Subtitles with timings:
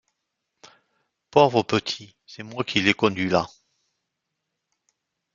[1.29, 3.47] Pauvre petit, c’est moi qui l’ai conduit là!